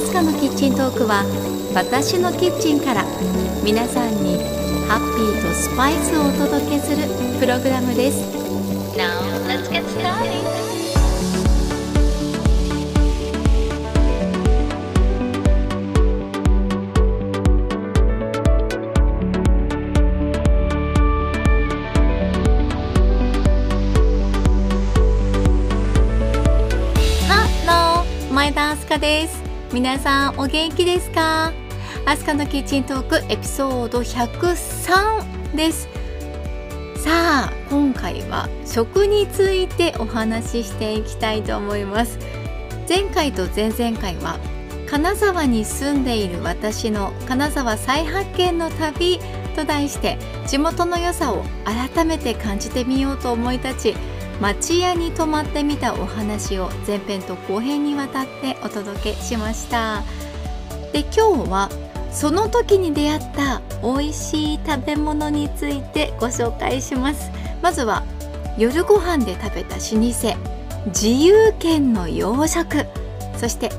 [0.00, 1.26] スカのキッチントークは
[1.74, 3.04] 私のキッチンから
[3.62, 4.38] 皆さんに
[4.88, 7.02] ハッピーとスパイスをお届けする
[7.38, 8.24] プログラムです。
[8.96, 9.20] Now
[28.88, 29.42] 前田明日香です。
[29.72, 31.52] 皆さんお元気ですか？
[32.04, 35.88] アスカのキッチントークエピソード103です。
[36.96, 42.18] さあ今回は食についてお話ししていきたいと思います。
[42.88, 44.38] 前回と前々回は
[44.88, 49.18] 金沢に住んでいる私の金沢再発見の旅
[49.56, 53.96] と題して地元の良さを改めて感じてみようと思い立ち
[54.40, 60.02] 町屋に泊まってみたお話を前編と後編にわたってお届けしました。
[60.92, 61.70] で今日は
[62.12, 67.30] その時に出会った美味しい食べ物についてご紹介します。
[67.62, 68.02] まずは
[68.58, 70.56] 夜ご飯で食べた老舗
[70.86, 72.86] 自由軒の洋食。
[73.36, 73.70] そして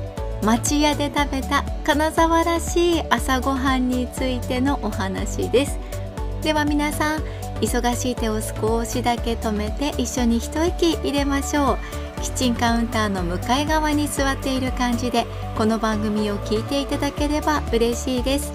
[0.42, 5.78] 町屋で食べた金沢らしい朝ごはんについてのお話です。
[6.42, 7.22] では皆さん
[7.60, 11.78] 忙しい手を少しだけ止めて一緒に一息入れましょう。
[12.22, 15.24] キッチンカウンターの向かい側に座っている感じで
[15.56, 18.52] この番組を聞いていただければ嬉しいです。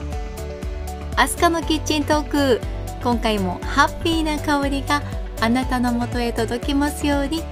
[1.16, 2.62] アスカのキッチントーク。
[3.04, 5.02] 今回もハッピーな香りが
[5.42, 7.44] あなたのもとへ届きますように。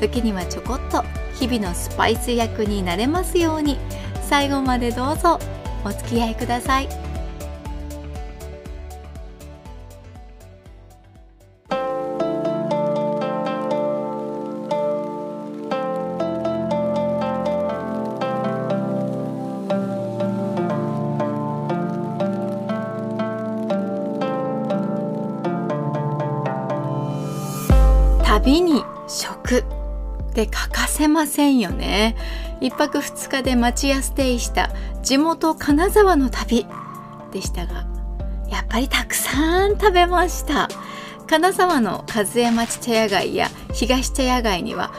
[0.00, 3.78] 時にはちょこっと日々のスパイス役になれますように。
[4.22, 5.38] 最後までどうぞ
[5.84, 7.05] お付き合いください。
[30.36, 32.14] で欠かせませんよね。
[32.60, 34.70] 一泊二日で町屋ステイした。
[35.02, 36.66] 地元金沢の旅
[37.32, 37.86] でしたが
[38.48, 40.68] やっぱりたくさん食べました。
[41.26, 44.92] 金沢の和江町茶屋街や東茶屋街には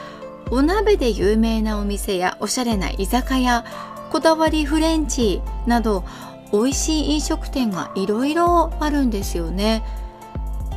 [0.50, 3.64] お鍋で有名なお店やおしゃれな居酒屋
[4.10, 6.04] こだわりフレンチなど
[6.52, 9.84] 美味しい飲食店がいろいろあるんですよね。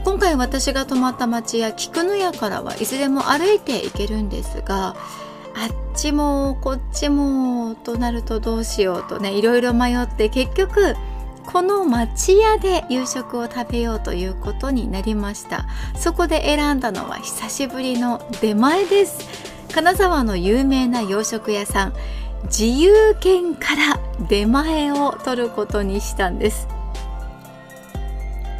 [0.04, 10.96] 今回私が泊まった町や菊の屋からはいずれも歩いて行けるんですがあっちもこっちもとなるとどうしようとねいろいろ迷って結局
[11.46, 15.66] この町屋で夕食を食べようということになりました。
[15.98, 19.28] そこで選んだのは久しぶりの出前です。
[19.74, 21.94] 金沢の有名な洋食屋さん
[22.44, 26.68] 自由軒から出前を取ることにしたんです。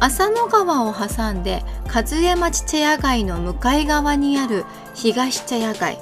[0.02, 4.64] 浅野川を挟んで和江町茶屋街の向かい側にある
[4.94, 5.96] 東茶屋街。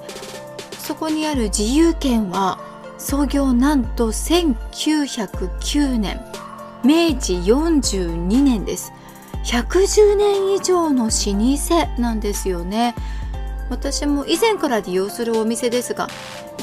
[0.79, 2.59] そこにある自由軒は
[2.97, 6.19] 創業なんと1909年。
[6.83, 8.91] 明治42年です。
[9.45, 12.95] 110年以上の老舗なんですよね。
[13.69, 16.09] 私も以前から利用するお店ですが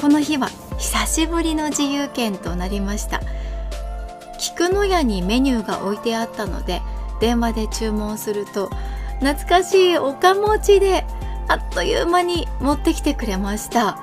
[0.00, 3.20] この日は久しぶりの自由軒となりました。
[4.40, 6.82] 菊の屋にメニューが置いてあったので
[7.20, 8.70] 電話で注文すると
[9.20, 11.04] 懐かしいおかもちで
[11.48, 13.98] あっという間に持ってきてくれました。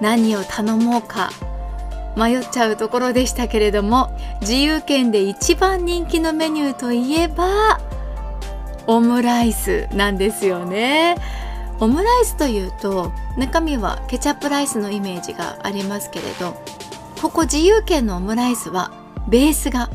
[0.00, 1.30] 何を頼もうか
[2.16, 4.10] 迷っちゃうところでしたけれども
[4.40, 7.80] 自由軒で一番人気のメニューといえば
[8.86, 11.16] オムライスなんですよね。
[11.80, 16.60] オムライスというと中身はケチャップライスのイメージがありますけれど
[17.22, 18.90] ここ自由軒のオムライスは
[19.28, 19.88] ベースが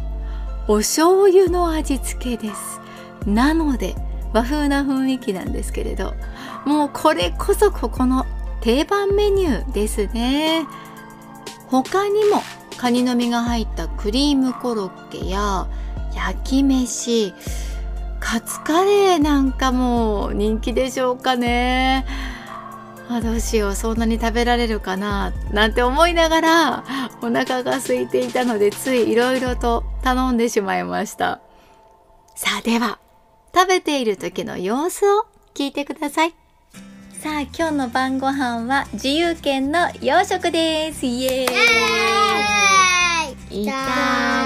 [0.68, 2.80] お醤油の味付けです。
[3.26, 3.96] なので
[4.34, 6.14] 和風な雰囲気なんですけれど
[6.66, 8.26] もうこれこそここの
[8.62, 10.66] 定番メニューですね。
[11.68, 12.42] 他にも
[12.78, 15.68] カニの実が入ったクリームコロッケや
[16.14, 17.34] 焼き飯
[18.20, 22.06] カツカレーなんかも人気でしょうかね。
[23.10, 26.84] あどうしようそんなに食べられるかななんて思いながら
[27.24, 31.40] お腹が空いていたのでついいろいろと頼んでしまいました。
[32.36, 33.00] さあでは
[33.56, 36.36] 食べている時の様子を聞いてください。
[37.22, 41.06] さあ今日の晩ご飯は自由軒の洋食です。
[41.06, 43.64] イエーイ。
[43.64, 43.72] いた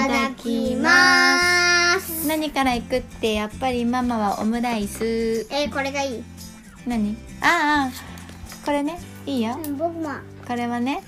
[0.08, 2.28] だきます。
[2.28, 5.48] 何からいくってやっぱりママはオムライス。
[5.50, 6.24] えー、これがいい。
[6.86, 7.18] 何？
[7.42, 7.92] ああ
[8.64, 9.58] これねいいよ。
[9.66, 10.10] うん僕も。
[10.48, 11.02] これはね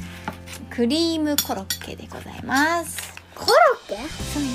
[0.69, 3.13] クリームコロッケでございます。
[3.35, 3.53] コロ
[3.87, 3.95] ッケ？
[4.33, 4.49] そうよ。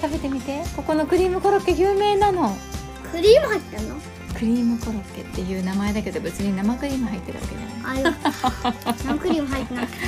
[0.00, 0.62] 食べてみて。
[0.76, 2.56] ここのクリームコロッケ有名なの。
[3.10, 3.96] クリーム入ってんの？
[4.34, 8.02] クリームコロッケっていう名前だけど別に生クリーム入ってるわけじゃない。
[9.04, 9.88] 生クリーム入ってない。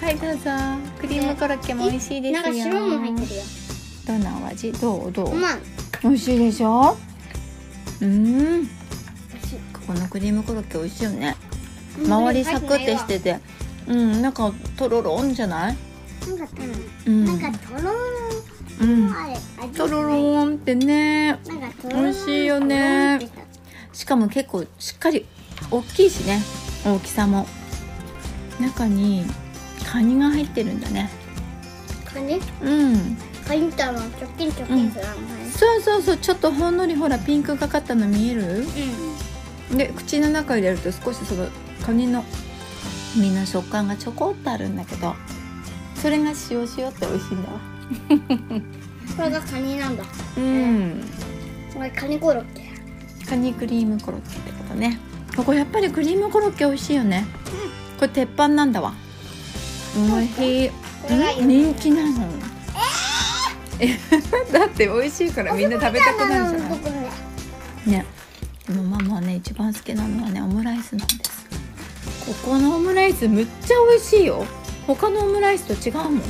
[0.00, 0.50] はいどうぞ。
[1.00, 2.42] クリームコロッケも美味しいですよ。
[2.42, 3.42] なんか白も入ってるよ。
[4.06, 4.72] どんなお味？
[4.72, 5.12] どう？
[5.12, 5.32] どう？
[5.34, 5.54] うまい
[6.02, 6.96] 美味しいでしょ？
[8.02, 8.66] うん。
[8.66, 11.36] ここのクリームコロッケ美味しいよね
[11.98, 13.38] 周りサクってしてて。
[13.88, 15.76] うんなんかとろろんじゃない？
[16.28, 16.62] なんかた
[17.06, 17.24] うん。
[17.24, 17.90] なんかとろ
[18.80, 19.12] うん
[19.72, 21.38] とろろんってね。
[21.88, 23.18] 美味しいよね。
[23.92, 25.26] しかも結構しっかり
[25.70, 26.40] 大きいしね。
[26.84, 27.46] 大きさも。
[28.60, 29.24] 中に
[29.90, 31.10] カニが入ってるんだね。
[32.04, 32.38] カニ？
[32.62, 33.16] うん。
[33.46, 34.08] カニってあの直
[34.38, 35.14] 近直近するあの？
[35.14, 36.16] カニそうそうそう。
[36.18, 38.64] ちょっとほんのりほらピンクがかったの見える？
[39.72, 41.48] うで口の中入れると少しその
[41.84, 42.24] カニの
[43.16, 45.14] 身の食感がちょこっとあるんだけど
[46.00, 47.50] それが塩塩って美味しいんだ
[49.16, 50.04] これがカニなんだ。
[50.36, 51.04] うん。
[51.74, 52.70] これカニコロッケ
[53.28, 54.98] カニクリームコロッケってことね。
[55.36, 57.26] ここやっぱりクリームコロッケ美味しいよね。
[57.98, 58.94] これ鉄板なんだわ。
[59.94, 60.70] 美味しい。
[61.42, 62.26] 人気なの。
[63.80, 63.98] え
[64.52, 66.78] だって美味しいからみんな食べたくなるじゃない。
[67.86, 68.06] ね。
[68.66, 71.39] でもママはね一番好きなのはねオムライスなんです
[72.30, 74.46] ここのオムライスむっちゃ美味しいよ。
[74.86, 76.22] 他のオムライスと違うもん。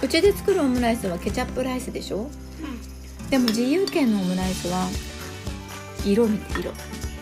[0.00, 2.30] うちで作るオムライスはケチャップライスでしょ。
[3.28, 4.88] でも自由軒のオムライスは
[6.04, 6.70] 色見て色。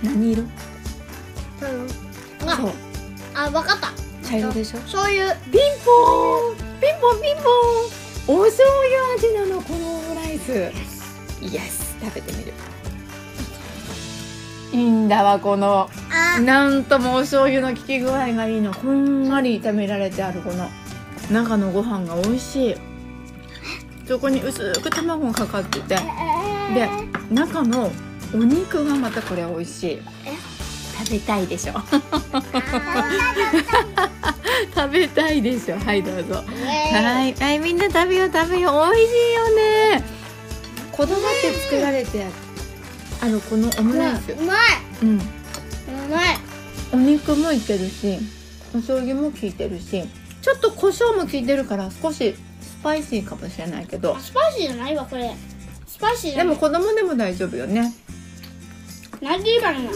[0.02, 0.42] 何色？
[0.42, 0.48] うん。
[2.46, 2.72] あそう。
[3.32, 3.90] あわかった。
[4.28, 4.80] 茶色でしょ？
[4.80, 6.56] 醤油ピンポーン。
[6.82, 7.40] ピンポンピンポ
[8.34, 8.38] ン。
[8.38, 10.52] お醤油味なのこのオムライス。
[11.40, 12.52] イエス食べてみる。
[14.74, 16.03] いいんだわこのあ
[16.44, 18.72] なんともお醤油の効き具合がいいの。
[18.72, 20.68] ふんわり炒められてあるこの
[21.30, 22.76] 中のご飯が美味しい。
[24.06, 25.96] そこに薄く卵がかかってて。
[26.74, 26.88] で
[27.30, 27.90] 中の
[28.34, 30.02] お肉がまたこれ美味しい。
[30.98, 31.74] 食べたいでしょ。
[34.74, 35.78] 食べたいでしょ。
[35.78, 36.34] はいどうぞ。
[36.34, 36.42] は
[37.24, 38.94] いはいみんな食べよう食べよう。
[38.94, 40.04] 美味しいよね。
[40.92, 42.26] こだわって作られて
[43.20, 44.32] あるこのオムライス。
[44.32, 44.56] うまい。
[45.02, 45.20] うん
[46.06, 46.36] うまい。
[46.92, 48.18] お肉もいけるし
[48.72, 50.04] お醤油も効いてるし
[50.42, 54.18] ちょっと胡椒も効いてるから少しスパイシーかもしれないけど。
[54.18, 55.34] スパイシーじゃないわこれ。
[55.86, 56.46] スパイシーじゃない。
[56.48, 57.94] でも子供でも大丈夫よね。
[59.20, 59.90] なんで今の？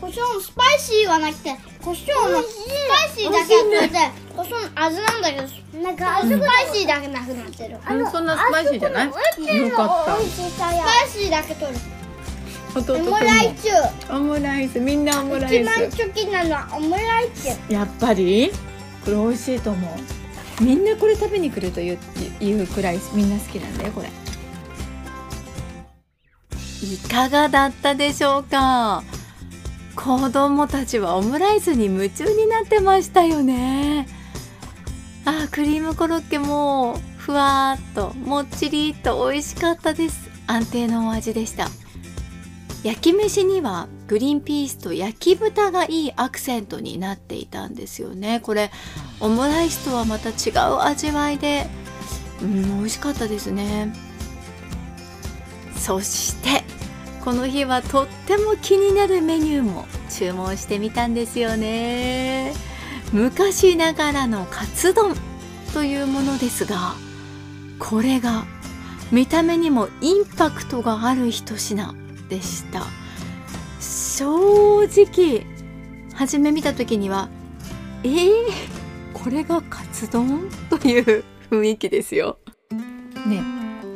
[0.00, 2.56] 胡椒のスパイシーはなくて胡椒のス
[2.88, 3.98] パイシーだけやってて
[4.36, 7.78] 胡椒の味なんだけどなんかスパイシーだけなくなってる。
[7.90, 9.06] うんそんなスパイシーじゃない？
[9.06, 9.12] よ
[9.74, 10.16] かった。
[10.18, 10.66] スパ
[11.06, 11.78] イシーだけ取る
[12.80, 13.68] 弟オムライス。
[14.12, 14.78] オムライス。
[14.80, 17.72] みんなオムライス一番好きなのはオムライス。
[17.72, 18.50] やっぱり？
[19.04, 19.88] これ美味しいと思
[20.60, 20.62] う。
[20.62, 21.98] みんなこれ食べに来るという
[22.40, 24.08] いうくらいみんな好きなんだよこれ。
[26.82, 29.02] いかがだったでしょうか？
[29.96, 34.06] 子供たちはオムライスに夢中になってましたよね。
[35.24, 40.28] あークリームコロッケもふわーっともっちりっと美味しかったです。
[40.46, 41.68] 安定のお味でした
[42.84, 48.40] 焼き飯にはグリーンピースと焼き豚がいいアクセントになっていたんですよね。
[48.40, 48.70] これ
[49.20, 51.66] オムライスとはまた違う味わいで
[52.40, 53.92] うん美味しかったですね。
[55.76, 56.62] そして
[57.24, 62.54] この日はとっても気になるメニューも注文してみたんですよね。
[63.12, 65.16] 昔ながらのカツ丼
[65.74, 66.94] というものですが
[67.78, 68.44] これが
[69.10, 72.07] 見た目にもインパクトがある一品。
[72.28, 72.84] でした。
[73.80, 75.46] 正直
[76.14, 77.28] 初め見た時には
[78.02, 78.22] えー、
[79.12, 80.48] これがカツ丼？
[80.70, 82.38] という雰囲気ですよ。
[83.26, 83.42] ね。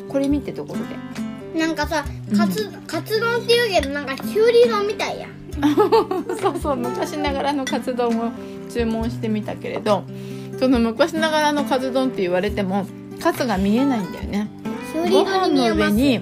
[0.09, 1.59] これ見てところで。
[1.59, 2.05] なんかさ
[2.37, 5.29] カツ,、カツ丼って言うけどなんかきゅうり丼みたいや
[6.41, 8.33] そうそう昔ながらのカツ丼を
[8.71, 10.05] 注文してみたけれど
[10.59, 12.87] その昔ながらのカツ丼って言われても
[13.21, 14.49] カツが見えないんだよね。
[14.93, 16.21] きゅうりご飯の上に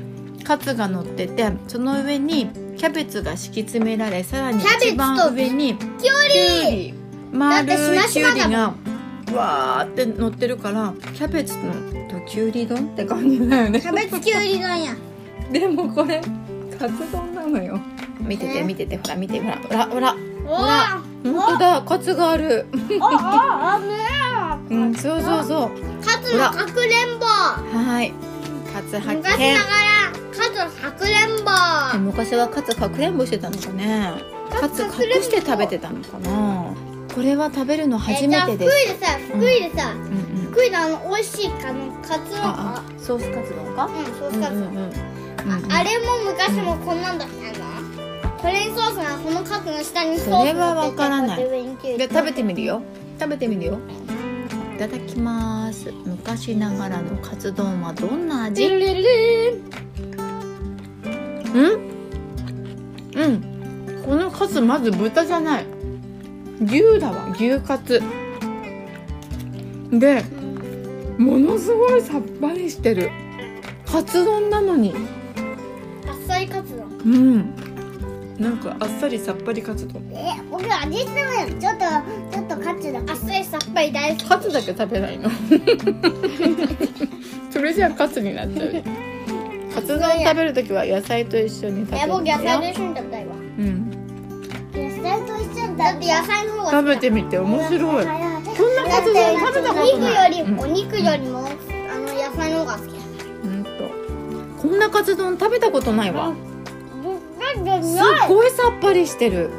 [0.51, 5.95] カツが乗っててその上にキャベツが敷き詰められさらにキャベツと一番上にきゅう
[6.29, 6.95] り
[7.33, 8.75] 丸いきゅうりが
[9.33, 11.73] わーって乗ってるからキャベツの
[12.09, 13.81] ときゅうり丼って感じだよね。
[13.81, 14.97] キャベツきゅうり丼や。
[15.53, 16.21] でもこれ
[16.77, 17.79] カツ丼なのよ。
[18.19, 18.65] 見ててえ？
[18.65, 19.57] 見ててほら見てほら。
[19.57, 20.17] ほらほら。
[20.49, 21.01] おほら。
[21.23, 22.67] 本当だカツがある。
[24.69, 26.05] うんそうそうそう。
[26.05, 27.27] カツのかくれんぼ。
[27.27, 28.13] はい。
[28.75, 29.23] カツ発見
[30.41, 31.51] カツかくれんぼ
[31.99, 34.13] 昔はカツかくれんぼしてたのかね。
[34.51, 34.91] カツ隠
[35.23, 36.75] して食べてたのかな。
[37.15, 42.43] これは食べるの初めてでえすじゃあ福井でさ、うんうん福井のあの美味しいあのカツ丼
[42.99, 43.87] ソースカツ丼か？
[43.87, 44.83] うんソースカツ丼、うんうんうん。
[44.83, 45.73] うんうん。
[45.73, 51.41] あれも昔もこんなんだったのプレーンソースがこのカツの下にソースそれはわからない。
[51.41, 52.83] 乗っててこうやって上にキュウリで食べてみるよ。
[53.21, 53.79] 食べてみるよ。
[54.75, 55.93] いただきます。
[56.07, 58.67] 昔ながらのカツ丼はどんな味？
[61.55, 61.65] うん？
[63.17, 63.43] うん。
[64.05, 65.67] このカツまず豚じゃない。
[66.65, 67.29] 牛だわ。
[67.33, 68.03] 牛カツ。
[69.91, 70.23] で
[71.19, 73.11] ものすごいさっぱりしてる。
[73.87, 74.95] カツ丼なのに。
[76.09, 76.87] あっさりカツ丼。
[77.05, 77.55] うん。
[78.39, 80.01] なんかあっさりさっぱりカツ丼。
[80.15, 81.81] え僕味してないちょっと
[82.33, 84.25] ちょっとカツだあっさりさっぱり大好き。
[84.29, 85.29] カツだけ食べないの。
[87.51, 88.83] それじゃあカツになっちゃう
[89.75, 92.05] カツ丼食べるときは野菜と一緒に食べる。
[92.05, 93.35] え僕野菜とよ一緒に食べたいわ。
[93.35, 93.91] うん。
[94.73, 97.81] 野菜と一緒にだって野菜の方が食べてみて面白い。
[97.81, 99.91] こんなカツ丼食べたことない。
[99.91, 101.51] お肉より、うんお肉よりもあの
[102.15, 102.91] 野菜の方が好き。
[103.45, 103.71] うんと。
[104.61, 106.33] こんなカツ丼食べたことないわ。
[107.53, 109.51] すっごいさっぱりしてる。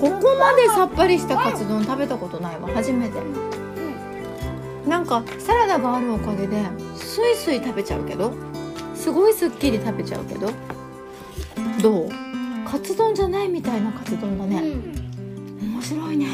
[0.00, 2.68] ここまでさっぱりしたカツ丼食べたことないわ。
[2.74, 3.18] 初めて。
[4.86, 6.56] なんかサラダがあるおかげで
[6.96, 8.32] スイスイ食べちゃうけど
[9.00, 10.50] すごいすっきり食べちゃうけど。
[11.82, 12.08] どう？
[12.64, 14.62] カツ丼じゃないみたいなカツ丼だね、
[15.62, 16.26] 面白いね。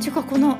[0.00, 0.56] ちゅうかこの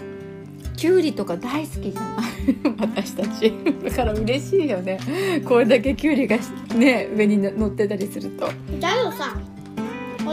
[0.76, 2.76] きゅうりとか大好きじゃない？
[2.78, 3.52] 私たち。
[3.84, 4.98] だから嬉しいよね。
[5.46, 6.36] これだけきゅうりが
[6.74, 8.46] ね上に乗ってたりすると。
[8.46, 9.34] だけどさ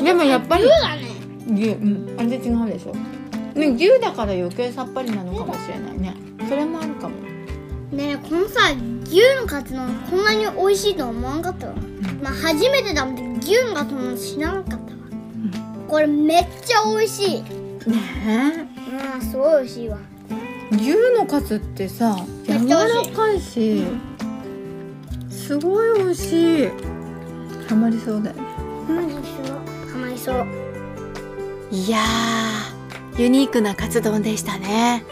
[0.04, 1.02] でもやっぱり牛だね。
[1.54, 2.16] 牛うん。
[2.20, 2.94] 味違うでしょ？
[3.60, 6.16] ね牛だから余計さっぱりなのかもしれないね。
[6.50, 7.16] それもあるかも。
[7.92, 8.72] ねえこのさ
[9.10, 11.74] 牛のカツ丼こんなに美味しいとは思わんかったわ、
[12.22, 14.80] まあ初めてだもん牛のカツ丼知らなかったわ、
[15.88, 17.42] これめっちゃ美味しい。
[17.90, 18.70] ね
[19.16, 19.98] うんすごい美味しいわ。
[20.72, 22.78] え牛のカツってさ柔ら
[23.16, 23.84] かいし
[25.30, 26.70] すごい美味しい。
[27.68, 28.44] ハマりそうだよね。
[28.88, 30.46] ハマりそうハマりそう。
[31.72, 35.04] いやーユニークなカツ丼でしたね。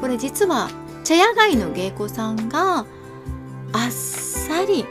[0.00, 0.70] これ実は
[1.04, 2.86] 茶屋街の芸妓さんが
[3.72, 4.84] あっさり。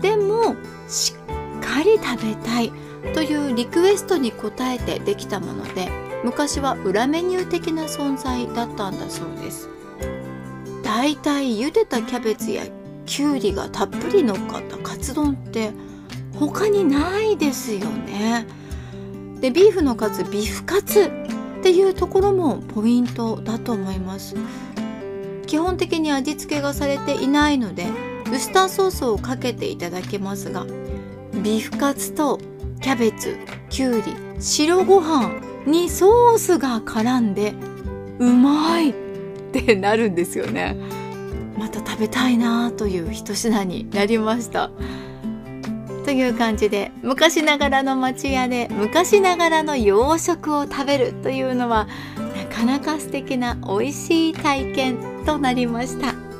[0.00, 0.56] でも
[0.88, 2.72] しっかり食べたい。
[3.14, 5.90] というリクエストに応えてできたもので
[6.22, 9.68] 昔は裏メニュー的な存在だったんだそうです。
[10.84, 12.62] だいたい茹でたキャベツや
[13.04, 15.72] きゅうりがたっぷり乗っかったカツ丼って
[16.38, 18.46] 他にないですよね。
[19.40, 21.10] でビーフのカツビーフカツ
[21.58, 24.36] っていうところもポイントだと思います。
[25.48, 27.88] 基本的に味付けがされていないので
[28.32, 30.64] ウスターソースをかけていただけますが
[31.42, 32.40] ビーフカツと
[32.80, 33.36] キャベツ
[33.68, 34.02] きゅうり
[34.40, 35.30] 白ご飯
[35.66, 37.52] にソースが絡んで
[38.18, 38.94] うまいっ
[39.52, 40.76] てなるんですよね。
[41.58, 44.70] また食べたいなという一品になりました。
[46.04, 51.86] という感じで昔ながらの町屋で昔ながらの洋食を食べるというのは
[52.36, 56.31] なかなか素敵な美味しい体験となりました。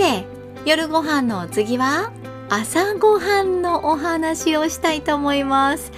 [0.00, 0.24] て
[0.64, 2.10] 夜ご飯のお次は
[2.48, 5.92] 朝ごはんのお話をしたいと思います。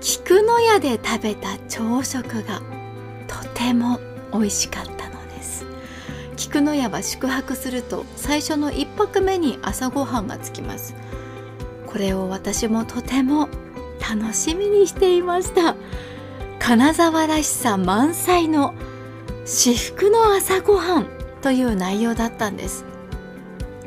[0.00, 2.62] 菊の屋で食べた朝食が
[3.28, 4.00] とても
[4.32, 5.66] 美味しかったのです。
[6.36, 10.94] 菊の屋は宿泊すると最初の一泊目に朝ごはんがつきます。
[11.86, 13.50] これを私もとても
[14.00, 15.76] 楽しみにしていました。
[16.58, 18.74] 金沢らしさ満載の
[19.44, 21.06] 至福の朝ごはん
[21.42, 22.91] という内容だったんです。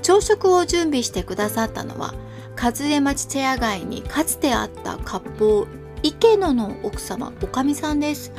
[0.05, 2.13] 朝食を準備してくださったのは
[2.61, 5.65] 和江町茶屋街にかつてあった割烹
[6.03, 8.31] 池野の奥様おかみさんです。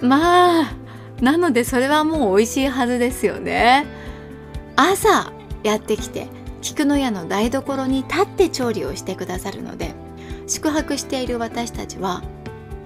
[0.00, 0.76] まあ
[1.20, 3.86] なのでそれはもう美味しいはずですよね。
[4.76, 5.32] 朝
[5.64, 6.28] やってきて
[6.62, 9.94] 菊の屋の台所に立って調理をしてくださるので
[10.46, 12.22] 宿泊している私たちは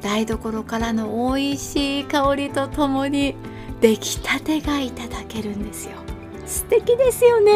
[0.01, 3.37] 台所からの美味しい香りとともに
[3.83, 6.08] 出来たてがいただけるんですよ
[6.49, 7.53] 素敵ですよね。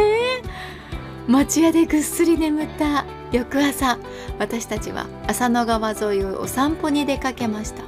[1.26, 3.98] 町屋でぐっすり眠った翌朝
[4.38, 7.82] 私たちは浅野川沿いをお散歩に出かけました。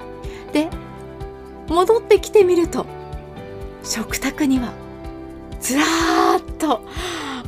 [0.53, 0.69] で
[1.69, 2.87] 戻ってきてみると
[3.83, 4.73] 食卓には
[5.61, 6.83] ずらーっと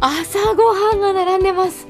[0.01, 1.87] 朝ごはんが並んでます。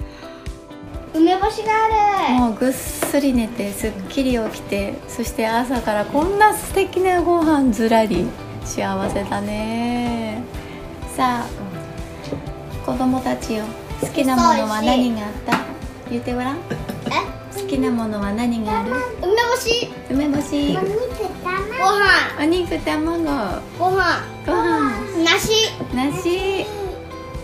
[1.14, 2.34] 梅干しがある。
[2.34, 8.26] もうぐっすり寝てすっきり起きてそして朝からこんな素敵なご飯ずらり。
[8.66, 10.25] 幸せだね
[11.16, 11.48] さあ
[12.84, 13.64] 子供たちよ。
[14.02, 15.60] 好きなものは何があった？
[16.10, 16.56] 言ってごらん。
[16.58, 16.60] え？
[17.58, 18.90] 好きなものは何がある？
[19.22, 19.88] 梅干し。
[20.10, 20.74] 梅干し。
[20.74, 20.92] ご飯
[22.38, 23.24] お肉卵。
[23.78, 24.26] ご飯。
[24.44, 25.24] ご飯。
[25.24, 25.70] 梨。
[25.94, 26.66] 梨。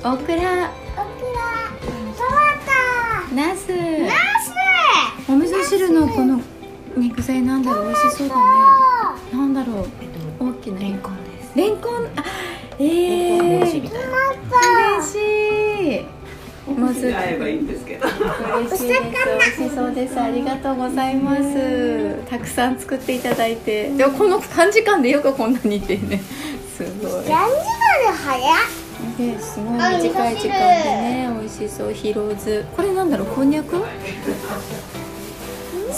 [0.05, 0.71] オクラ。
[3.35, 3.69] ナス。
[3.69, 3.73] ナス。
[5.31, 6.43] お味噌汁のこの
[6.95, 7.87] 肉剤なんだろう？
[7.87, 8.43] 美味しそうだね。
[9.33, 9.89] なんだろう？
[10.51, 11.57] 大きなレンコンです。
[11.57, 12.05] レンコン。
[12.17, 12.23] あ
[12.79, 13.83] ええー、嬉しい。
[16.71, 17.53] もうすぐ会えばい。
[17.53, 17.57] い。
[17.57, 18.07] んですけど。
[18.07, 18.89] 嬉しい。
[18.89, 19.03] です
[19.59, 21.17] 美味しそうですありがとうござい。
[21.17, 23.21] ますたくさん作ってい。
[23.21, 23.57] ただい。
[23.57, 26.21] てでもこの短時間でよくこんなにってね
[26.77, 27.11] すごい。
[27.11, 27.37] 何時間で
[28.25, 28.59] 早っ
[29.19, 29.75] ですごい。
[29.75, 30.37] 短い。
[30.37, 33.77] 時間でね美味しそうヒロズこれなんだろうこんにゃく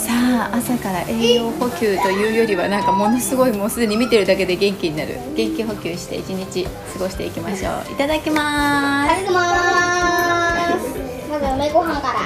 [0.05, 0.11] さ
[0.51, 5.17] あ朝から栄養補給というよりはなんかものすごいもうすでに見てるだけで元気になる。
[5.35, 7.91] 元気補給して一日過ごしていきましょう。
[7.91, 11.29] いただきまありがとうございます。
[11.31, 12.19] まず梅ご飯から。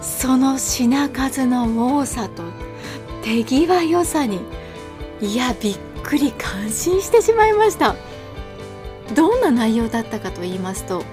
[0.00, 2.42] その品数の多さと
[3.22, 4.40] 手際良さに
[5.20, 7.96] いやびっくり感心してしまいました。
[9.14, 11.04] どんな内容だったかと言いますと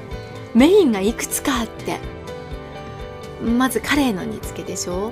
[0.55, 1.99] メインがいくつかあって。
[3.41, 5.11] まずカレーの煮付けでしょ？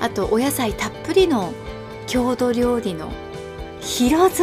[0.00, 1.52] あとお野菜たっぷりの
[2.06, 3.10] 郷土料理の
[3.80, 4.42] ヒロズ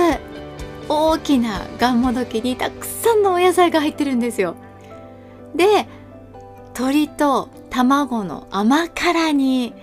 [0.89, 4.55] 大きながんもどきにたくさんのお野菜が入ってるんですよ。
[5.55, 5.87] で
[6.73, 9.73] 鶏と卵の甘辛煮。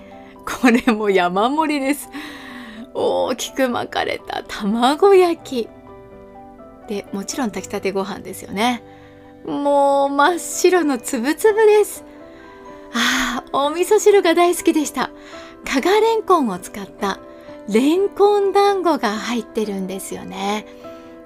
[0.44, 2.08] これも山盛りです。
[2.94, 5.68] 大きく巻かれた卵焼き。
[6.88, 8.82] でもちろん炊きたてご飯ですよね。
[9.46, 12.04] もう真っ白のつぶつぶです。
[12.94, 15.10] ああお味噌汁が大好きでした。
[15.64, 17.18] 加賀れんこんを使った
[17.68, 20.66] れんこん団子が入ってるんですよね。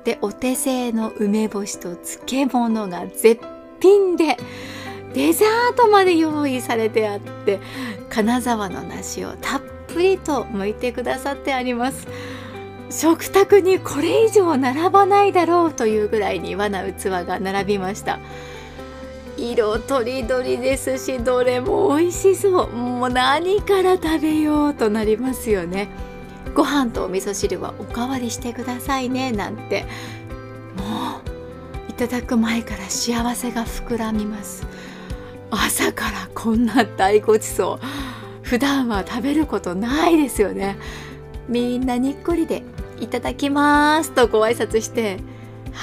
[0.04, 3.40] でお手製の梅干しと漬物が絶
[3.80, 4.36] 品で
[5.14, 7.60] デザートまで用意されてあって
[8.08, 12.08] 金沢の梨をたっぷりと剥いてくださってあります。
[12.90, 18.18] 食卓にこれ以上並ばないだろうというぐらいに和な器が並びました。
[19.42, 22.70] 色とりどりですしどれも美味しそう。
[22.70, 25.88] もう何から食べようとなりますよね。
[26.54, 29.84] ご飯とお味噌汁はおかわりしてくださいねなんて。
[30.76, 31.20] も
[31.88, 34.64] ういただく前から幸せが膨らみます。
[35.50, 37.86] 朝からこんな大ごちそう。
[38.42, 40.76] 普段は食べることないですよね。
[41.48, 42.62] みんなにっこりで
[43.00, 45.18] いただきますとご挨拶して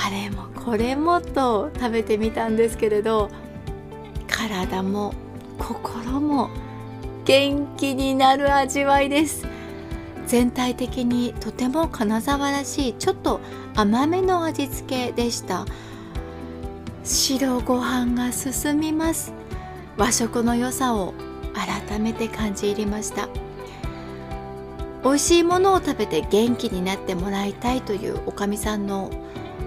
[0.06, 3.30] あれもこれもと食べてみたんですけれど
[4.48, 5.14] 体も
[5.58, 6.50] 心も
[7.26, 9.46] 元気になる味わいです。
[10.28, 13.42] 全体的にとても金沢らしいちょっと
[13.76, 15.66] 甘めの味付けでした。
[17.04, 19.34] 白ご飯が進みます。
[19.98, 21.14] 和食の良さを
[21.54, 23.28] 改めて感じ入りました。
[25.04, 29.12] 美味しいものを食べて元気になってもらいたいというおかみさんの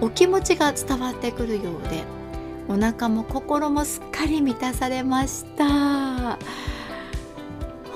[0.01, 2.22] お気持ちが伝わってくるようで。
[2.69, 6.37] お腹も心もすっかり満たされました。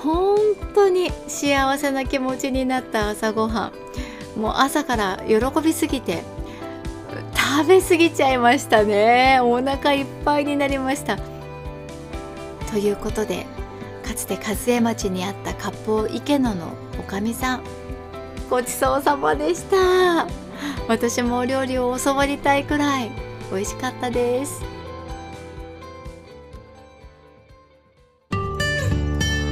[0.04, 0.38] 本
[0.76, 3.72] 当に幸せな気持ちになった朝ごは
[4.36, 4.40] ん。
[4.40, 6.22] もう朝から喜びすぎて
[7.34, 9.40] 食べ過ぎちゃいましたね。
[9.42, 11.18] お腹いっぱいになりました。
[12.72, 13.46] ということで
[14.06, 17.64] かつて和江町にあった割烹池野のおかみさん
[18.50, 20.28] ごちそうさまでした。
[20.88, 23.27] 私もお料理を教わりたいくらい。
[23.52, 24.62] 美味しかったです。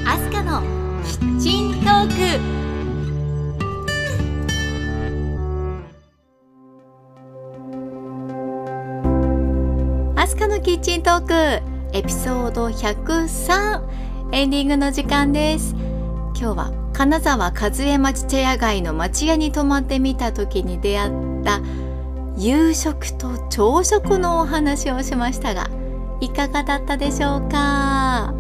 [0.05, 0.61] アスカの
[1.03, 2.13] キッチントーク。
[10.19, 11.33] アスカのキッチントーク。
[11.93, 13.81] エピソード103
[14.33, 15.73] エンディングの時間です。
[16.37, 21.11] 今日は金沢和江町茶屋街の町屋に泊まってみた時に出会っ
[21.45, 21.61] た
[22.37, 25.69] 夕食と朝食のお話をしましたが
[26.19, 28.33] いかがだったでしょうか？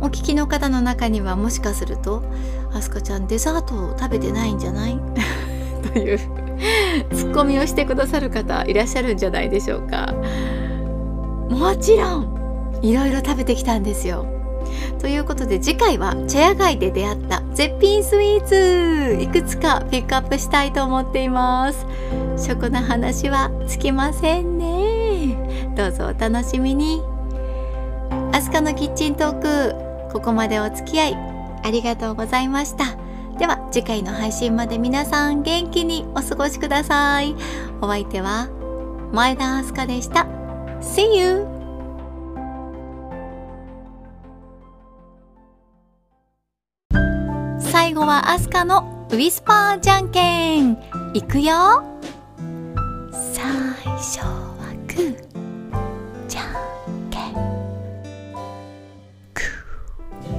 [0.00, 2.22] お聞きの方の中にはもしかすると
[2.74, 4.98] 「あすかちゃんデザートを食べてないんじゃない?
[5.92, 6.18] 」という
[7.14, 10.12] ツッコミをしてくださる方いらっしゃるんじゃないでしょうか。
[11.48, 14.26] もちろんいろいろ食べてきたんですよ。
[15.00, 21.84] ということで次回は茶屋街で出会った絶品スイーツいくつかピックアップしたいと思っています。
[22.42, 25.72] 食の話はつきませんね。
[25.76, 27.00] どうぞお楽しみに。
[28.32, 31.16] アスカのキッチントークここまでお付き合い
[31.62, 32.96] ありがとうございました。
[33.38, 37.34] では次回の配信まで皆さん元気にお過ごしください。
[37.80, 38.48] お相手は
[39.12, 40.26] 前田明日香でした。
[40.80, 41.46] See you!
[47.60, 50.76] 最後はアスカのウィスパーじゃんけん。
[51.14, 51.91] いくよ。
[54.02, 55.16] 初はグー
[56.26, 57.34] じゃんけん。
[59.32, 60.34] グー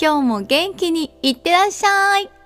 [0.00, 2.37] 今日も元気にいってらっしゃい。